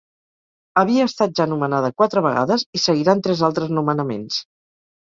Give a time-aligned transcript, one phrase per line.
[0.81, 4.43] Havia estat ja nomenada quatre vegades i seguiran tres altres nomenaments.